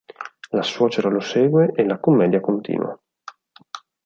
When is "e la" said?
1.75-1.99